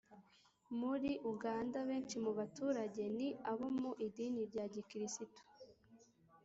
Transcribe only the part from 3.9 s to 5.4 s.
idini rya gikristu